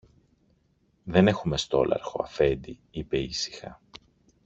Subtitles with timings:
[1.03, 3.81] Δεν έχουμε στόλαρχο, Αφέντη, είπε ήσυχα.